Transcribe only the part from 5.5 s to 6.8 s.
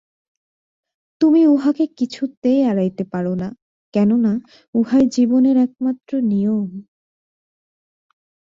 একমাত্র নিয়ম।